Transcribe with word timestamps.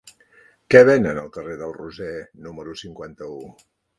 Què 0.75 0.79
venen 0.87 1.19
al 1.23 1.29
carrer 1.35 1.57
del 1.59 1.75
Roser 1.77 2.09
número 2.47 2.75
cinquanta-u? 2.83 3.37